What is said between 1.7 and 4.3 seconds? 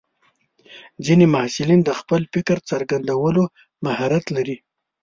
د خپل فکر څرګندولو مهارت